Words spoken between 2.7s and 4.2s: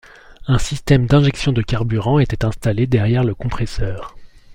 derrière le compresseur.